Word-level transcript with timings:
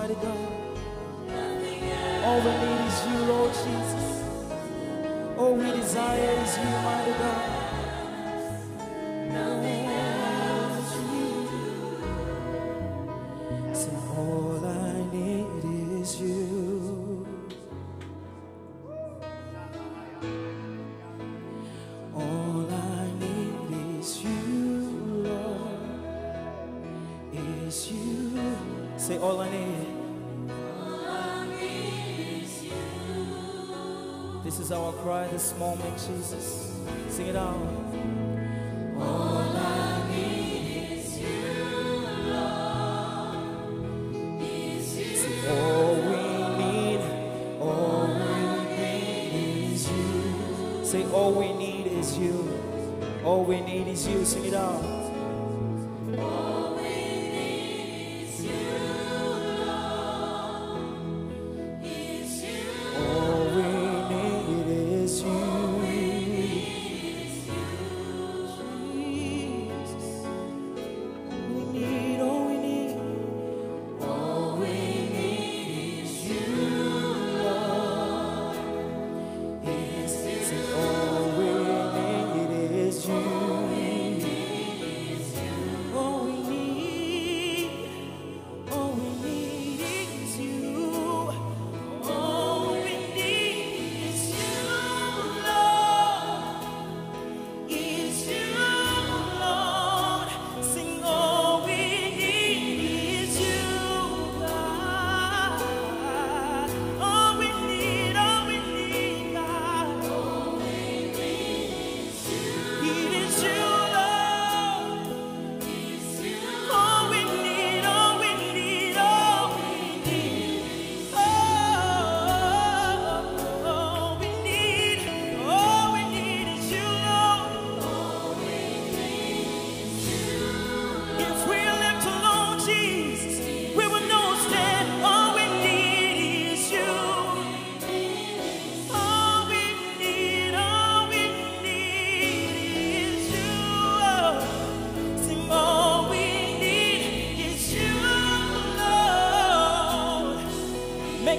mighty 0.00 0.14
God. 0.14 0.48
All 2.24 2.40
we 2.40 2.52
need 2.62 2.86
is 2.88 3.06
you, 3.06 3.18
Lord 3.30 3.52
Jesus. 3.52 4.24
All 5.36 5.54
we 5.54 5.70
desire 5.72 6.42
is 6.42 6.56
you, 6.56 6.64
mighty 6.64 7.12
God. 7.18 7.59
Say, 29.10 29.18
all 29.18 29.40
I 29.40 29.50
need. 29.50 29.86
All 30.48 31.04
I 31.04 31.44
is 31.60 32.62
you. 32.62 32.70
This 34.44 34.60
is 34.60 34.70
our 34.70 34.92
cry 35.02 35.26
this 35.26 35.52
moment, 35.58 35.94
Jesus. 35.94 36.76
Sing 37.08 37.26
it 37.26 37.34
out. 37.34 37.56
All 39.00 39.50
I 39.56 40.08
need 40.14 40.92
is 40.92 41.18
you, 41.18 41.26
Lord. 42.30 43.34
Is 44.42 44.96
you. 44.96 45.16
Say, 45.16 45.48
all 45.58 45.94
we 45.96 46.22
need, 46.62 47.00
all, 47.58 47.66
all 47.66 48.06
we 48.06 48.76
need 48.76 49.72
is 49.72 49.90
you. 49.90 50.84
Say, 50.84 51.04
all 51.10 51.32
we 51.32 51.52
need 51.52 51.88
is 51.88 52.16
you. 52.16 52.48
All 53.24 53.42
we 53.42 53.60
need 53.60 53.88
is 53.88 54.06
you. 54.06 54.24
Sing 54.24 54.44
it 54.44 54.54
out. 54.54 54.99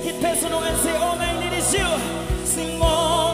qui 0.01 0.13
personne 0.13 0.51
ne 0.51 0.77
sait, 0.83 0.97
oh, 0.99 1.15
mais 1.19 1.47
il 1.47 1.53
est 1.53 1.61
Senhor. 2.45 3.30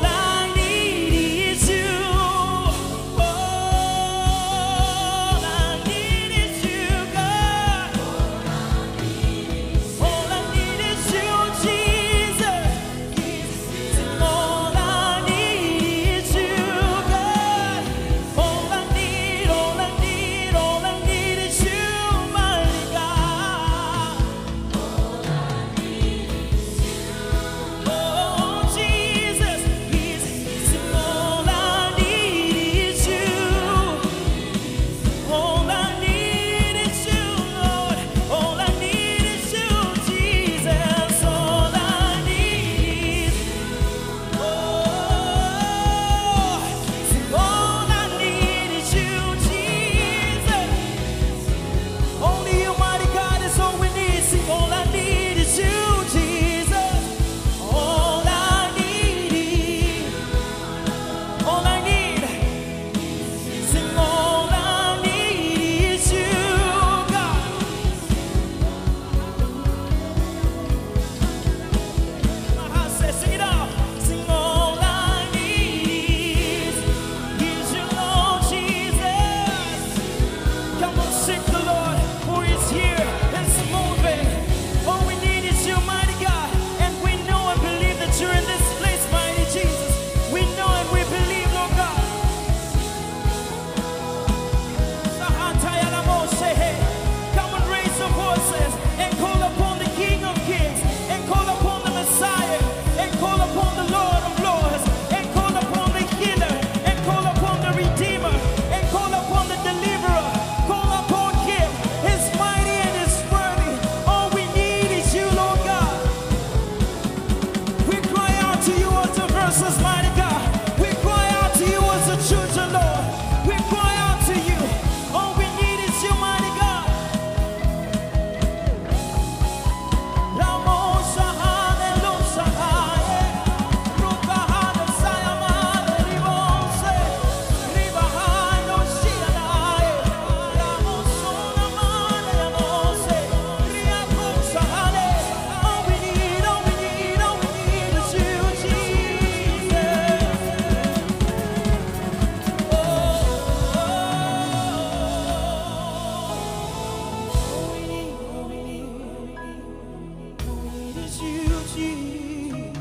you, 161.16 161.48
Jesus. 161.74 162.78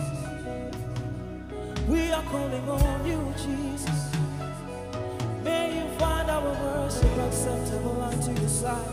We 1.88 2.10
are 2.10 2.22
calling 2.24 2.68
on 2.68 3.06
you, 3.06 3.32
Jesus. 3.36 4.10
May 5.44 5.78
you 5.78 5.98
find 5.98 6.28
our 6.28 6.42
worship 6.42 7.18
acceptable 7.18 8.02
unto 8.02 8.32
your 8.40 8.48
sight. 8.48 8.88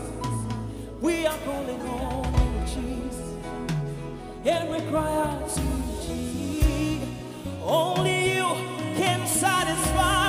We 1.02 1.26
are 1.26 1.38
calling 1.46 1.82
on 1.82 2.34
you, 2.34 2.66
Jesus. 2.76 3.34
And 4.46 4.70
we 4.70 4.80
cry 4.92 5.14
out 5.26 5.50
to 5.50 5.62
you, 6.14 7.02
Only 7.64 8.36
you 8.36 8.48
can 8.96 9.26
satisfy. 9.26 10.23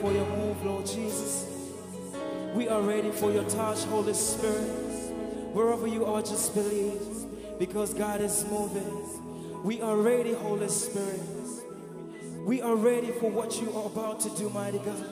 for 0.00 0.10
your 0.12 0.26
move, 0.36 0.64
Lord 0.64 0.86
Jesus. 0.86 1.46
We 2.54 2.68
are 2.68 2.80
ready 2.80 3.10
for 3.10 3.30
your 3.30 3.44
touch, 3.44 3.84
Holy 3.84 4.14
Spirit. 4.14 4.66
Wherever 5.52 5.86
you 5.86 6.06
are, 6.06 6.22
just 6.22 6.54
believe 6.54 7.02
because 7.58 7.92
God 7.92 8.22
is 8.22 8.46
moving. 8.50 9.62
We 9.62 9.82
are 9.82 9.96
ready, 9.96 10.32
Holy 10.32 10.68
Spirit. 10.68 11.20
We 12.46 12.62
are 12.62 12.74
ready 12.74 13.12
for 13.12 13.30
what 13.30 13.60
you 13.60 13.70
are 13.76 13.86
about 13.86 14.20
to 14.20 14.30
do, 14.30 14.48
mighty 14.48 14.78
God. 14.78 15.04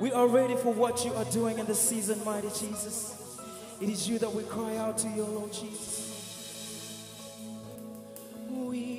We 0.00 0.12
are 0.12 0.28
ready 0.28 0.54
for 0.54 0.72
what 0.72 1.04
you 1.04 1.12
are 1.14 1.24
doing 1.24 1.58
in 1.58 1.66
this 1.66 1.80
season, 1.80 2.24
mighty 2.24 2.48
Jesus. 2.48 3.38
It 3.80 3.88
is 3.88 4.08
you 4.08 4.18
that 4.20 4.32
we 4.32 4.44
cry 4.44 4.76
out 4.76 4.98
to 4.98 5.08
you, 5.08 5.24
Lord 5.24 5.52
Jesus. 5.52 6.06
We 8.48 8.89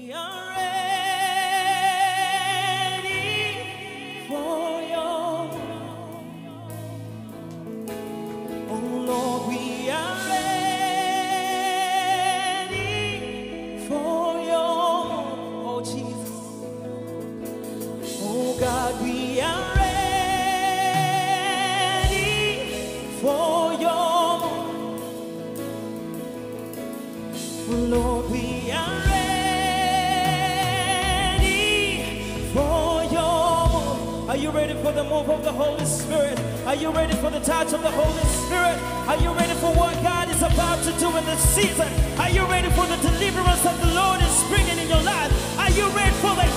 of 41.21 41.25
the 41.27 41.37
season? 41.37 41.87
Are 42.19 42.29
you 42.29 42.43
ready 42.45 42.69
for 42.69 42.85
the 42.87 42.97
deliverance 42.97 43.61
that 43.63 43.77
the 43.79 43.93
Lord 43.93 44.21
is 44.21 44.35
bringing 44.49 44.77
in 44.77 44.87
your 44.89 45.01
life? 45.03 45.29
Are 45.59 45.69
you 45.69 45.85
ready 45.93 46.15
for 46.23 46.33
the 46.33 46.50